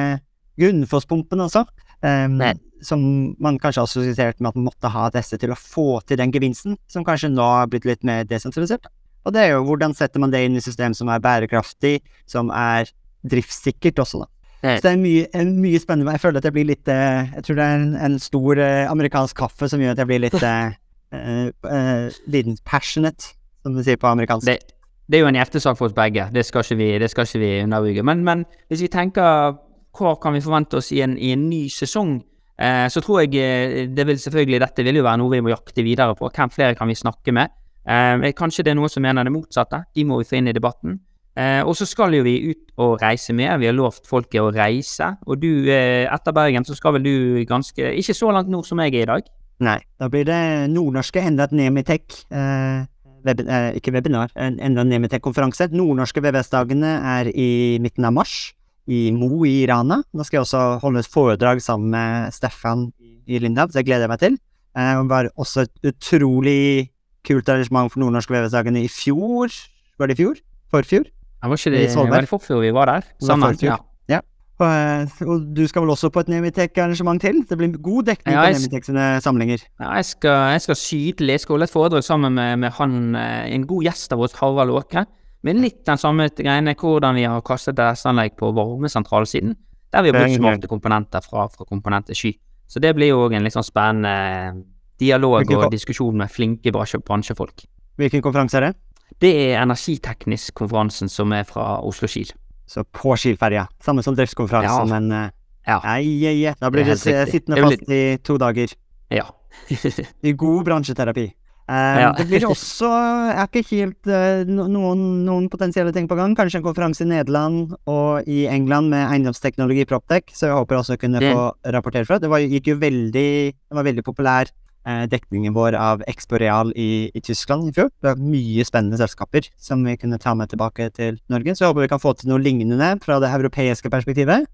Grunnfosspumpen 0.59 1.45
altså. 1.45 1.65
Um, 1.99 2.39
som 2.85 3.01
man 3.43 3.57
kanskje 3.59 3.81
har 3.81 3.89
assosiert 3.89 4.39
med 4.39 4.53
at 4.53 4.55
man 4.59 4.69
måtte 4.69 4.91
ha 4.93 5.09
disse 5.11 5.35
til 5.39 5.51
å 5.51 5.57
få 5.59 5.99
til 6.07 6.19
den 6.21 6.31
gevinsten, 6.31 6.77
som 6.87 7.03
kanskje 7.03 7.31
nå 7.33 7.43
har 7.43 7.67
blitt 7.71 7.87
litt 7.87 8.05
mer 8.07 8.23
desentralisert. 8.27 8.87
Og 9.27 9.35
det 9.35 9.43
er 9.43 9.53
jo 9.53 9.65
hvordan 9.67 9.93
setter 9.97 10.23
man 10.23 10.31
det 10.31 10.45
inn 10.47 10.55
i 10.55 10.63
system 10.63 10.95
som 10.95 11.11
er 11.11 11.19
bærekraftig, 11.23 11.99
som 12.29 12.53
er 12.55 12.87
driftssikkert 13.27 13.99
også, 13.99 14.23
da. 14.23 14.29
Nei. 14.59 14.75
Så 14.75 14.83
det 14.83 14.91
er 14.91 14.99
mye, 14.99 15.27
en 15.39 15.51
mye 15.63 15.79
spennende. 15.79 16.13
Jeg 16.17 16.23
føler 16.23 16.41
at 16.41 16.47
jeg 16.49 16.55
blir 16.57 16.65
litt 16.67 16.89
eh, 16.91 17.29
Jeg 17.37 17.45
tror 17.47 17.55
det 17.55 17.63
er 17.65 17.77
en, 17.77 17.93
en 17.95 18.17
stor 18.19 18.59
eh, 18.59 18.89
amerikansk 18.91 19.37
kaffe 19.39 19.69
som 19.71 19.79
gjør 19.79 19.93
at 19.95 20.01
jeg 20.01 20.09
blir 20.09 20.19
litt 20.25 20.35
uh, 20.35 20.73
eh, 21.15 22.17
liten 22.27 22.59
passionate, 22.67 23.31
som 23.63 23.77
vi 23.77 23.85
sier 23.87 23.99
på 24.01 24.09
amerikansk. 24.11 24.49
det, 24.49 24.75
det 25.09 25.17
er 25.17 25.23
jo 25.23 25.29
en 25.31 25.39
hjertesak 25.39 25.79
for 25.79 25.87
oss 25.87 25.95
begge, 25.95 26.27
det 26.35 26.43
skal 26.45 26.65
ikke 26.65 26.79
vi, 26.81 26.89
det 27.01 27.07
skal 27.09 27.25
ikke 27.25 27.41
vi 27.41 27.53
underbygge. 27.63 28.03
Men, 28.05 28.25
men 28.27 28.43
hvis 28.67 28.83
vi 28.83 28.91
tenker 28.91 29.55
hva 29.99 30.15
kan 30.21 30.35
vi 30.35 30.43
forvente 30.43 30.79
oss 30.79 30.91
i 30.95 31.03
en, 31.05 31.17
i 31.17 31.33
en 31.35 31.45
ny 31.49 31.67
sesong? 31.73 32.17
Eh, 32.59 32.87
så 32.91 33.03
tror 33.03 33.23
jeg 33.23 33.35
eh, 33.39 33.85
det 33.95 34.03
vil 34.07 34.17
selvfølgelig 34.19 34.59
Dette 34.65 34.83
vil 34.83 34.99
jo 34.99 35.05
være 35.05 35.21
noe 35.21 35.31
vi 35.31 35.43
må 35.43 35.53
jakte 35.53 35.85
videre 35.85 36.15
på. 36.19 36.31
Hvem 36.31 36.51
flere 36.51 36.75
kan 36.79 36.89
vi 36.91 36.97
snakke 36.99 37.35
med? 37.35 37.53
Eh, 37.87 38.31
kanskje 38.37 38.65
det 38.65 38.73
er 38.73 38.79
noen 38.79 38.91
som 38.91 39.05
mener 39.05 39.27
det 39.27 39.35
motsatte. 39.35 39.83
De 39.95 40.05
må 40.07 40.19
vi 40.19 40.27
få 40.27 40.39
inn 40.39 40.51
i 40.51 40.55
debatten. 40.55 40.99
Eh, 41.39 41.61
og 41.63 41.75
så 41.77 41.87
skal 41.87 42.17
jo 42.17 42.25
vi 42.25 42.35
ut 42.51 42.73
og 42.81 42.97
reise 43.03 43.33
mer. 43.37 43.57
Vi 43.61 43.69
har 43.69 43.77
lovt 43.77 44.09
folket 44.09 44.41
å 44.41 44.51
reise. 44.51 45.13
Og 45.27 45.39
du, 45.39 45.69
eh, 45.71 46.07
etter 46.09 46.35
Bergen, 46.35 46.65
så 46.67 46.75
skal 46.75 46.97
vel 46.97 47.03
du 47.03 47.45
ganske 47.45 47.93
Ikke 47.95 48.17
så 48.17 48.31
langt 48.33 48.49
nord 48.49 48.65
som 48.65 48.79
jeg 48.79 48.95
er 48.95 49.03
i 49.03 49.11
dag. 49.13 49.29
Nei, 49.59 49.79
da 49.99 50.07
blir 50.07 50.25
det 50.25 50.69
nordnorske 50.71 51.21
enda 51.21 51.43
et 51.43 51.51
Nemitek. 51.51 52.25
Eh, 52.31 52.85
web, 53.25 53.39
eh, 53.39 53.73
ikke 53.79 53.91
webinar, 53.91 54.31
enda 54.35 54.81
en 54.81 54.89
Nemitech-konferanse. 54.89 55.71
Nordnorske 55.71 56.21
VVS-dagene 56.23 56.91
er 57.19 57.31
i 57.33 57.77
midten 57.79 58.05
av 58.05 58.13
mars, 58.13 58.53
i 58.89 59.11
Mo 59.13 59.43
i 59.45 59.65
Rana. 59.69 59.99
Da 60.11 60.25
skal 60.25 60.39
jeg 60.39 60.47
også 60.47 60.63
holde 60.81 61.03
et 61.03 61.09
foredrag 61.13 61.61
sammen 61.61 61.91
med 61.93 62.33
Stefan 62.33 62.87
i 63.29 63.37
Lindhav, 63.39 63.69
så 63.69 63.79
det 63.79 63.85
gleder 63.89 64.07
jeg 64.07 64.13
meg 64.15 64.21
til. 64.23 64.37
Eh, 64.77 64.93
det 65.03 65.09
var 65.11 65.29
også 65.37 65.67
et 65.67 65.93
utrolig 65.93 66.89
kult 67.27 67.49
arrangement 67.51 67.91
for 67.93 68.01
Nordnorske 68.01 68.33
VVS-dagene 68.33 68.81
i 68.85 68.89
fjor. 68.89 69.53
Var 69.99 70.09
det 70.09 70.17
i 70.17 70.23
fjor? 70.23 70.41
Forfjor? 70.73 71.05
Det 71.05 71.49
Var 71.49 71.55
ikke 71.61 71.71
det, 71.77 71.85
Svolvær. 71.93 72.09
var 72.17 72.25
i 72.25 72.29
forfjor 72.29 72.59
vi 72.65 72.71
var 72.75 72.85
der? 72.89 73.05
Sammen? 73.23 73.55
ja. 73.63 73.77
Ja. 74.09 74.19
Og, 74.59 74.65
eh, 74.67 75.21
og 75.29 75.45
du 75.55 75.61
skal 75.69 75.85
vel 75.85 75.93
også 75.93 76.09
på 76.11 76.19
et 76.19 76.27
Nemitech-arrangement 76.33 77.21
til? 77.21 77.43
Det 77.47 77.57
blir 77.57 77.77
god 77.79 78.09
dekning 78.09 78.33
Ja, 78.35 78.41
på 78.49 78.57
Nemitech 78.57 78.85
sine 78.89 79.05
samlinger. 79.23 79.61
Ja, 79.79 79.93
jeg 79.95 80.05
skal, 80.05 80.51
jeg 80.51 80.61
skal 80.65 80.75
sydlig. 80.75 81.29
Jeg 81.37 81.39
skal 81.45 81.53
holde 81.53 81.63
et 81.69 81.71
foredrag 81.71 82.03
sammen 82.03 82.33
med, 82.35 82.57
med 82.59 82.71
han, 82.75 83.15
eh, 83.15 83.53
en 83.55 83.65
god 83.69 83.83
gjest 83.87 84.11
av 84.13 84.19
oss, 84.25 84.33
Harald 84.41 84.73
Åkre. 84.75 85.05
Med 85.43 85.55
litt 85.55 85.85
den 85.87 85.97
samme 85.97 86.27
greiene, 86.35 86.73
hvordan 86.75 87.15
vi 87.15 87.23
har 87.23 87.41
kastet 87.47 87.77
DS-anlegg 87.77 88.35
på 88.39 88.49
varmesentralsiden. 88.55 89.55
Der 89.91 90.03
vi 90.03 90.11
har 90.11 90.19
brukt 90.19 90.35
smarte 90.35 90.67
komponenter 90.69 91.23
fra, 91.25 91.47
fra 91.49 91.65
komponenter 91.65 92.13
sky. 92.17 92.33
Så 92.67 92.79
det 92.83 92.91
blir 92.95 93.09
jo 93.13 93.23
òg 93.25 93.33
en 93.37 93.43
litt 93.47 93.55
sånn 93.55 93.65
spennende 93.65 94.65
dialog 94.99 95.39
Hvilken 95.45 95.63
og 95.65 95.71
diskusjon 95.73 96.17
med 96.19 96.29
flinke 96.29 96.71
bransjefolk. 96.75 97.63
Hvilken 97.97 98.21
konferanse 98.21 98.59
er 98.59 98.67
det? 98.67 98.75
Det 99.19 99.31
er 99.49 99.63
Energiteknisk-konferansen 99.63 101.09
som 101.09 101.31
er 101.33 101.47
fra 101.49 101.79
Oslo 101.81 102.07
Kiel. 102.07 102.29
Så 102.69 102.83
på 102.85 103.15
Kielferja. 103.17 103.65
Samme 103.81 104.03
som 104.05 104.15
driftskonferansen, 104.15 104.87
Ja. 104.87 104.99
men 104.99 105.11
uh, 105.11 105.29
Ja. 105.67 105.79
ei, 105.95 106.25
ei, 106.25 106.45
ei. 106.45 106.53
Da 106.59 106.69
blir 106.69 106.83
Det 106.85 106.99
riktig. 106.99 107.31
sittende 107.31 107.61
fast 107.63 107.89
i 107.89 108.17
to 108.23 108.37
dager. 108.37 108.67
Ja. 109.09 109.25
I 110.23 110.33
god 110.33 110.65
bransjeterapi. 110.65 111.31
Eh, 111.69 111.99
Ja. 112.01 112.11
Det 112.17 112.25
blir 112.27 112.47
også 112.49 112.89
Jeg 112.89 113.37
er 113.37 113.49
ikke 113.49 113.69
helt 113.69 114.07
eh, 114.09 114.43
noen, 114.49 115.01
noen 115.25 115.49
potensielle 115.53 115.93
ting 115.93 116.07
på 116.09 116.17
gang. 116.17 116.33
Kanskje 116.37 116.59
en 116.61 116.65
konferanse 116.65 117.03
i 117.05 117.09
Nederland 117.09 117.75
og 117.85 118.25
i 118.27 118.47
England 118.49 118.89
med 118.89 119.05
eiendomsteknologi 119.11 119.85
Proptech, 119.85 120.33
så 120.33 120.49
jeg 120.49 120.57
håper 120.57 120.79
også 120.79 120.97
å 120.97 121.01
kunne 121.03 121.21
få 121.21 121.43
rapportere 121.75 122.07
fra. 122.09 122.17
Det 122.19 122.31
var, 122.31 122.41
gikk 122.41 122.71
jo 122.73 122.79
veldig 122.81 123.29
Det 123.53 123.77
var 123.77 123.85
veldig 123.85 124.03
populær 124.07 124.49
eh, 124.87 125.05
dekningen 125.11 125.53
vår 125.53 125.77
av 125.77 126.01
Exporeal 126.09 126.73
i, 126.75 127.11
i 127.13 127.21
Tyskland 127.21 127.69
i 127.69 127.75
fjor. 127.77 127.91
Det 128.01 128.09
var 128.15 128.17
mye 128.17 128.65
spennende 128.65 128.97
selskaper 128.97 129.51
som 129.61 129.85
vi 129.85 129.93
kunne 130.01 130.17
ta 130.17 130.33
med 130.33 130.49
tilbake 130.49 130.89
til 130.97 131.21
Norge. 131.29 131.53
Så 131.53 131.67
jeg 131.67 131.73
håper 131.73 131.85
vi 131.85 131.93
kan 131.93 132.01
få 132.01 132.15
til 132.17 132.33
noe 132.33 132.41
lignende 132.41 132.95
fra 133.05 133.19
det 133.21 133.29
europeiske 133.29 133.93
perspektivet. 133.93 134.49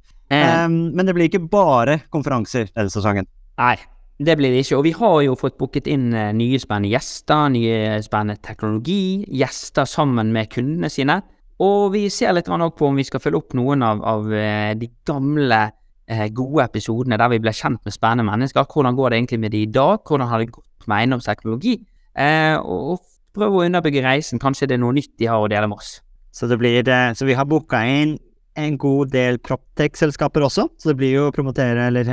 Um, 0.65 0.89
men 0.97 1.05
det 1.05 1.13
blir 1.15 1.29
ikke 1.29 1.45
bare 1.47 1.99
konferanser 2.11 2.67
denne 2.73 2.89
sesongen. 2.91 3.27
Nei, 3.61 3.77
det 4.17 4.37
blir 4.39 4.53
det 4.53 4.63
ikke. 4.63 4.77
Og 4.79 4.85
vi 4.85 4.93
har 4.95 5.21
jo 5.25 5.37
fått 5.39 5.57
booket 5.59 5.87
inn 5.91 6.13
eh, 6.15 6.33
nye 6.35 6.59
spennende 6.61 6.93
gjester, 6.93 7.49
nye 7.51 8.01
spennende 8.05 8.39
teknologi, 8.43 9.25
gjester 9.27 9.87
sammen 9.89 10.31
med 10.35 10.51
kundene 10.53 10.91
sine. 10.91 11.19
Og 11.63 11.93
vi 11.93 12.05
ser 12.11 12.35
litt 12.35 12.47
på 12.47 12.87
om 12.87 12.99
vi 12.99 13.07
skal 13.07 13.23
følge 13.23 13.39
opp 13.39 13.55
noen 13.55 13.83
av, 13.83 14.03
av 14.03 14.31
eh, 14.33 14.73
de 14.75 14.89
gamle, 15.07 15.61
eh, 16.07 16.27
gode 16.35 16.63
episodene 16.67 17.19
der 17.19 17.31
vi 17.31 17.41
ble 17.43 17.53
kjent 17.55 17.83
med 17.83 17.95
spennende 17.95 18.27
mennesker. 18.27 18.67
Hvordan 18.67 18.95
går 18.95 19.09
det 19.09 19.19
egentlig 19.19 19.39
med 19.39 19.51
de 19.55 19.63
i 19.63 19.71
dag? 19.71 19.99
Hvordan 20.03 20.31
har 20.31 20.39
det 20.39 20.51
gått 20.51 20.87
med 20.87 20.97
eiendomsteknologi? 20.99 21.77
Eh, 22.15 22.55
og, 22.59 22.95
og 22.95 23.35
prøve 23.35 23.59
å 23.59 23.65
underbygge 23.67 24.03
reisen. 24.03 24.39
Kanskje 24.39 24.67
det 24.71 24.77
er 24.77 24.83
noe 24.83 24.95
nytt 24.95 25.15
de 25.19 25.31
har 25.31 25.43
å 25.43 25.51
dele 25.51 25.67
med 25.71 25.79
oss. 25.79 25.99
Så, 26.35 26.47
det 26.51 26.59
så 27.15 27.27
vi 27.27 27.35
har 27.35 27.47
booka 27.47 27.79
inn 27.87 28.17
en 28.59 28.77
god 28.79 29.11
del 29.11 29.39
Proptech-selskaper 29.39 30.43
også. 30.43 30.67
Så 30.79 30.91
det 30.91 30.97
blir 30.99 31.15
jo 31.15 31.31
promotere 31.35 31.87
eller 31.87 32.07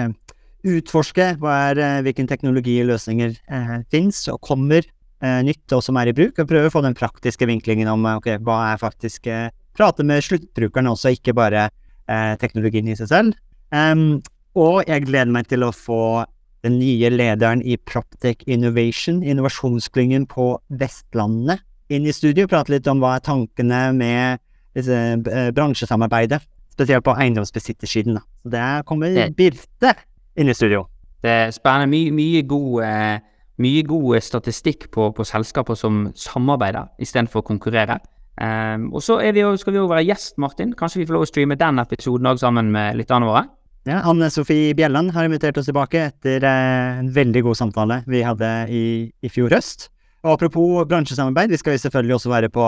utforske 0.62 1.32
er, 1.36 1.78
eh, 1.78 2.00
hvilken 2.06 2.28
teknologi 2.30 2.76
og 2.82 2.92
løsninger 2.92 3.34
eh, 3.50 3.78
fins 3.90 4.24
og 4.30 4.40
kommer 4.44 4.82
eh, 4.82 5.40
nytt 5.46 5.74
og 5.74 5.82
som 5.84 5.98
er 5.98 6.10
i 6.10 6.16
bruk. 6.16 6.38
Og 6.38 6.48
prøve 6.48 6.70
å 6.70 6.74
få 6.74 6.84
den 6.84 6.96
praktiske 6.98 7.48
vinklingen 7.48 7.90
om 7.90 8.06
okay, 8.16 8.38
hva 8.38 8.72
er 8.72 8.82
faktisk 8.82 9.26
eh, 9.26 9.50
Prate 9.72 10.04
med 10.04 10.20
sluttbrukerne 10.20 10.90
også, 10.92 11.14
ikke 11.16 11.32
bare 11.32 11.62
eh, 11.64 12.34
teknologien 12.36 12.90
i 12.92 12.96
seg 12.98 13.08
selv. 13.08 13.38
Um, 13.72 14.20
og 14.52 14.82
jeg 14.84 15.06
gleder 15.06 15.32
meg 15.32 15.48
til 15.48 15.64
å 15.64 15.72
få 15.72 16.26
den 16.62 16.76
nye 16.76 17.08
lederen 17.10 17.62
i 17.64 17.78
Proptech 17.88 18.44
Innovation, 18.46 19.22
innovasjonsklyngen 19.24 20.26
på 20.30 20.52
Vestlandet, 20.68 21.64
inn 21.92 22.04
i 22.06 22.12
studio. 22.12 22.44
Prate 22.50 22.74
litt 22.74 22.88
om 22.90 23.00
hva 23.02 23.16
er 23.16 23.24
tankene 23.24 23.80
med 23.96 24.42
disse 24.76 24.98
eh, 25.16 25.50
bransjesamarbeidet, 25.56 26.40
spesielt 26.72 27.08
på 27.08 27.16
eiendomsbesittersiden. 27.16 28.20
da. 28.20 28.26
Så 28.44 28.52
der 28.52 28.86
kommer 28.88 29.32
Birte 29.36 29.96
inn 30.36 30.48
i 30.48 30.54
studio. 30.56 30.86
Det 31.22 31.30
er 31.30 31.52
spennende. 31.54 31.90
Mye, 31.92 32.10
mye, 32.16 32.42
god, 32.48 32.82
eh, 32.86 33.18
mye 33.62 33.82
god 33.86 34.20
statistikk 34.24 34.88
på, 34.94 35.10
på 35.14 35.26
selskaper 35.28 35.78
som 35.78 36.08
samarbeider 36.18 36.88
istedenfor 37.02 37.42
å 37.42 37.48
konkurrere. 37.52 38.00
Um, 38.40 38.86
og 38.96 39.02
så 39.04 39.18
er 39.20 39.34
vi 39.36 39.42
jo, 39.44 39.50
skal 39.60 39.74
vi 39.74 39.78
jo 39.82 39.88
være 39.90 40.06
gjest, 40.08 40.38
Martin. 40.40 40.72
Kanskje 40.74 41.02
vi 41.02 41.06
får 41.06 41.18
lov 41.18 41.26
å 41.26 41.28
streame 41.28 41.58
den 41.60 41.78
episoden 41.82 42.30
òg 42.30 42.40
sammen 42.40 42.70
med 42.72 42.96
lytterne 42.96 43.28
våre? 43.28 43.44
Ja, 43.86 43.98
Anne 44.08 44.28
Sofie 44.30 44.72
Bjelland 44.78 45.10
har 45.12 45.26
invitert 45.26 45.58
oss 45.58 45.66
tilbake 45.68 46.06
etter 46.08 46.44
eh, 46.46 47.00
en 47.02 47.10
veldig 47.12 47.42
god 47.48 47.58
samtale 47.58 48.00
vi 48.08 48.22
hadde 48.24 48.48
i, 48.72 48.82
i 49.22 49.30
fjor 49.30 49.52
høst. 49.52 49.88
Og 50.22 50.36
apropos 50.36 50.86
bransjesamarbeid, 50.88 51.50
vi 51.50 51.58
skal 51.58 51.74
jo 51.76 51.82
selvfølgelig 51.82 52.16
også 52.16 52.30
være 52.32 52.50
på 52.54 52.66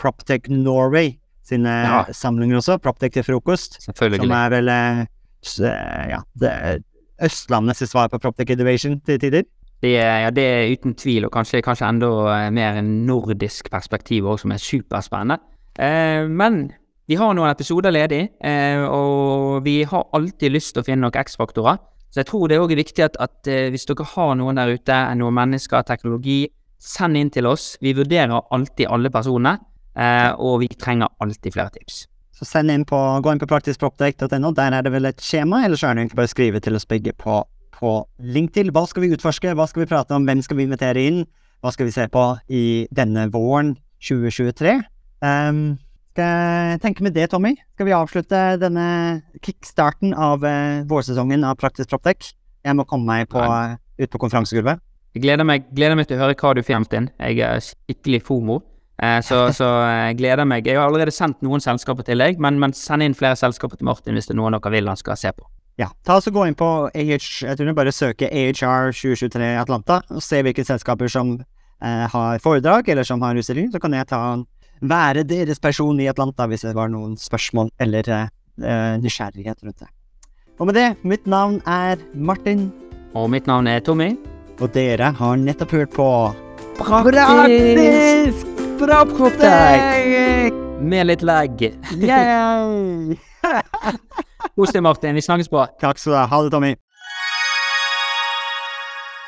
Proptech 0.00 0.48
Norway 0.50 1.14
sine 1.46 1.70
Ja. 1.86 2.02
samlinger 2.10 2.58
også. 2.58 2.78
Proptech 2.82 3.12
til 3.14 3.24
frokost. 3.24 3.78
Selvfølgelig. 3.84 4.24
Som 4.24 4.34
er 4.36 4.54
vel 4.56 4.72
eh, 4.72 5.02
eh, 5.70 6.04
ja, 6.16 6.20
det 6.40 6.52
Østlandets 7.22 7.84
svar 7.90 8.10
på 8.12 8.20
Proptech 8.20 8.50
Innovation 8.52 8.98
til 9.00 9.20
tider. 9.20 9.46
Det 9.82 9.92
ja, 9.92 10.30
det 10.32 10.44
er 10.44 10.72
uten 10.72 10.94
tvil, 10.96 11.26
og 11.26 11.32
kanskje, 11.32 11.60
kanskje 11.64 11.88
enda 11.88 12.08
eh, 12.32 12.50
mer 12.54 12.78
en 12.80 12.88
nordisk 13.06 13.68
perspektiv 13.70 14.24
òg, 14.24 14.40
som 14.40 14.54
er 14.54 14.62
superspennende. 14.62 15.36
Eh, 15.78 16.24
men 16.28 16.70
vi 17.06 17.18
har 17.20 17.36
noen 17.36 17.52
episoder 17.52 17.92
ledig, 17.92 18.22
eh, 18.40 18.80
og 18.82 19.60
vi 19.64 19.82
har 19.84 20.08
alltid 20.16 20.54
lyst 20.54 20.74
til 20.74 20.82
å 20.82 20.86
finne 20.86 21.04
noen 21.04 21.20
X-faktorer. 21.20 21.78
Så 22.10 22.22
jeg 22.22 22.30
tror 22.30 22.48
det 22.48 22.60
òg 22.62 22.72
er 22.72 22.80
viktig 22.80 23.04
at, 23.04 23.18
at 23.20 23.52
eh, 23.52 23.68
hvis 23.70 23.84
dere 23.88 24.08
har 24.14 24.34
noen 24.40 24.56
der 24.56 24.72
ute, 24.72 24.98
noen 25.20 25.36
mennesker, 25.36 25.84
teknologi, 25.84 26.46
send 26.80 27.20
inn 27.20 27.30
til 27.32 27.48
oss. 27.48 27.74
Vi 27.84 27.92
vurderer 27.96 28.40
alltid 28.52 28.88
alle 28.92 29.12
personene, 29.12 29.58
eh, 29.96 30.32
og 30.32 30.62
vi 30.64 30.72
trenger 30.72 31.12
alltid 31.20 31.52
flere 31.52 31.76
tips. 31.76 32.06
Så 32.36 32.44
send 32.44 32.72
inn 32.72 32.84
på, 32.84 32.98
gå 33.24 33.32
inn 33.32 33.40
på 33.40 33.48
praktiskproptek.no, 33.48 34.52
Der 34.56 34.74
er 34.76 34.84
det 34.84 34.92
vel 34.92 35.08
et 35.08 35.22
skjema, 35.24 35.62
eller 35.64 35.80
så 35.80 35.88
er 35.88 35.96
det 35.96 36.04
egentlig 36.04 36.18
bare 36.18 36.28
å 36.28 36.34
skrive 36.34 36.60
til 36.60 36.76
oss 36.76 36.88
begge 36.88 37.14
på, 37.16 37.40
på 37.78 37.92
til. 38.52 38.72
Hva 38.76 38.84
skal 38.90 39.06
vi 39.06 39.12
utforske, 39.16 39.54
hva 39.56 39.64
skal 39.70 39.84
vi 39.84 39.88
prate 39.88 40.12
om, 40.12 40.26
hvem 40.28 40.42
skal 40.44 40.58
vi 40.58 40.66
invitere 40.68 41.00
inn, 41.00 41.24
hva 41.64 41.72
skal 41.72 41.88
vi 41.88 41.96
se 41.96 42.04
på 42.12 42.26
i 42.52 42.64
denne 42.92 43.30
våren 43.32 43.72
2023? 44.04 44.76
Um, 45.24 45.78
skal 46.12 46.28
jeg 46.76 46.82
tenke 46.84 47.06
med 47.06 47.16
det, 47.16 47.30
Tommy? 47.32 47.54
Skal 47.76 47.88
vi 47.88 47.96
avslutte 47.96 48.42
denne 48.60 48.86
kickstarten 49.40 50.12
av 50.12 50.44
uh, 50.44 50.84
vårsesongen 50.88 51.44
av 51.44 51.56
Praktisk 51.60 51.88
Proptech? 51.92 52.34
Jeg 52.66 52.76
må 52.76 52.84
komme 52.84 53.08
meg 53.08 53.32
på, 53.32 53.40
ut 53.40 54.12
på 54.12 54.20
konferansegulvet. 54.20 54.84
Jeg 55.16 55.24
gleder 55.24 55.48
meg, 55.48 55.64
gleder 55.72 55.96
meg 55.96 56.10
til 56.10 56.18
å 56.18 56.26
høre 56.26 56.36
hva 56.36 56.52
du 56.52 56.60
får 56.66 56.84
inn. 56.98 57.08
Jeg 57.16 57.40
er 57.40 57.64
skikkelig 57.64 58.26
FOMO. 58.28 58.60
Eh, 59.02 59.20
så, 59.20 59.42
så 59.52 59.66
jeg 59.84 60.16
gleder 60.20 60.48
meg. 60.48 60.66
Jeg 60.66 60.78
har 60.78 60.88
allerede 60.88 61.12
sendt 61.12 61.42
noen 61.44 61.60
selskaper 61.60 62.06
til 62.06 62.22
deg, 62.22 62.40
men, 62.40 62.60
men 62.62 62.72
send 62.76 63.04
inn 63.04 63.16
flere 63.16 63.36
selskaper 63.36 63.76
til 63.76 63.88
Martin 63.88 64.16
hvis 64.16 64.30
det 64.30 64.36
er 64.36 64.40
noen 64.40 64.56
dere 64.56 64.72
vil 64.72 64.88
han 64.88 65.00
skal 65.00 65.18
se 65.20 65.32
på. 65.36 65.44
Ja, 65.76 65.90
ta 66.08 66.16
oss 66.16 66.28
og 66.30 66.38
Gå 66.38 66.46
inn 66.48 66.56
på 66.56 66.66
AH, 66.88 67.10
jeg 67.44 67.58
tror 67.58 67.68
du 67.68 67.74
bare 67.76 67.92
søker 67.92 68.32
AHR 68.32 68.94
2023 68.96 69.50
Atlanta 69.60 70.00
og 70.08 70.22
se 70.24 70.40
hvilke 70.44 70.64
selskaper 70.64 71.10
som 71.12 71.34
eh, 71.36 72.06
har 72.08 72.40
foredrag 72.40 72.88
eller 72.88 73.04
som 73.04 73.20
har 73.24 73.36
utstilling. 73.36 73.68
Så 73.74 73.82
kan 73.82 73.92
jeg 73.92 74.08
ta 74.08 74.22
være 74.80 75.26
deres 75.28 75.60
person 75.60 76.00
i 76.00 76.08
Atlanta 76.08 76.48
hvis 76.48 76.64
det 76.64 76.74
var 76.76 76.88
noen 76.92 77.18
spørsmål 77.20 77.68
eller 77.84 78.08
eh, 78.08 78.32
eh, 78.64 78.96
nysgjerrighet 79.04 79.60
rundt 79.68 79.84
det. 79.84 79.92
Og 80.56 80.70
med 80.70 80.78
det, 80.80 80.88
mitt 81.04 81.28
navn 81.28 81.60
er 81.68 82.00
Martin, 82.14 82.70
Og 83.12 83.30
mitt 83.30 83.46
navn 83.46 83.66
er 83.66 83.80
Tommy. 83.80 84.16
og 84.60 84.72
dere 84.72 85.12
har 85.12 85.36
nettopp 85.36 85.70
hørt 85.72 85.92
på 85.92 86.08
Praktisk 86.76 88.55
Proptech! 88.76 90.52
Med 90.80 91.06
litt 91.08 91.22
lag. 91.24 91.60
Yay! 91.96 93.16
Kos 94.56 94.72
deg, 94.74 94.82
Martin. 94.84 95.16
Vi 95.16 95.22
snakkes 95.24 95.48
på. 95.48 95.62
Takk 95.80 96.00
skal 96.00 96.12
du 96.12 96.16
ha. 96.18 96.26
Ha 96.28 96.40
det, 96.44 96.52
Tommy. 96.52 96.74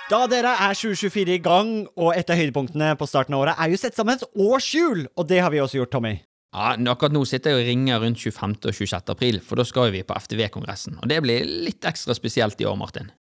Da 0.08 0.22
dere 0.28 0.54
er 0.64 0.76
2024 0.76 1.34
i 1.36 1.40
gang, 1.44 1.70
og 2.00 2.14
et 2.16 2.30
av 2.32 2.38
høydepunktene 2.40 2.94
på 2.96 3.08
starten 3.08 3.36
av 3.36 3.42
året 3.44 3.60
er 3.60 3.72
jo 3.72 3.80
sett 3.80 3.96
sammen 3.96 4.16
et 4.16 4.24
årshjul, 4.40 5.02
og 5.20 5.28
det 5.28 5.42
har 5.44 5.52
vi 5.52 5.60
også 5.60 5.82
gjort, 5.82 5.92
Tommy. 5.96 6.14
Ja, 6.56 6.72
Akkurat 6.92 7.12
nå 7.12 7.26
sitter 7.28 7.52
jeg 7.52 7.60
og 7.60 7.68
ringer 7.68 8.00
rundt 8.04 8.20
25. 8.24 8.54
og 8.64 8.72
26. 8.72 9.12
april, 9.12 9.40
for 9.44 9.60
da 9.60 9.66
skal 9.68 9.92
vi 9.92 10.00
på 10.08 10.16
FTV-kongressen. 10.16 10.96
Og 11.02 11.08
det 11.12 11.20
blir 11.24 11.44
litt 11.44 11.84
ekstra 11.88 12.16
spesielt 12.16 12.60
i 12.60 12.68
år, 12.68 12.76
Martin. 12.80 13.10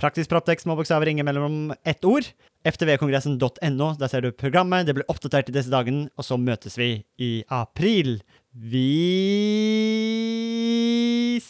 Praktisk 0.00 0.28
Proptex 0.32 0.62
små 0.66 0.74
bokstaver, 0.76 1.06
ringer 1.06 1.24
mellom 1.24 1.74
ett 1.86 2.04
ord. 2.04 2.26
ftvkongressen.no, 2.66 3.88
der 4.00 4.08
ser 4.10 4.24
du 4.24 4.32
programmet, 4.32 4.86
det 4.88 4.94
blir 4.96 5.06
oppdatert 5.12 5.50
i 5.52 5.54
disse 5.54 5.70
dagene, 5.70 6.08
og 6.18 6.24
så 6.26 6.38
møtes 6.40 6.78
vi 6.80 7.04
i 7.20 7.44
april. 7.52 8.16
Vi 8.54 8.88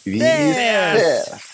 Vi 0.05 0.19
ses! 0.19 0.57
ses! 0.57 1.44